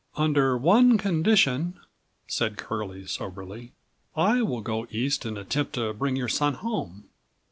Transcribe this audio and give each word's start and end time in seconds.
"Under 0.15 0.57
one 0.57 0.97
condition," 0.97 1.79
said 2.25 2.57
Curlie 2.57 3.05
soberly, 3.05 3.73
"I 4.15 4.41
will 4.41 4.61
go 4.61 4.87
East 4.89 5.25
and 5.25 5.37
attempt 5.37 5.73
to 5.73 5.93
bring 5.93 6.15
your 6.15 6.27
son 6.27 6.55
home. 6.55 7.07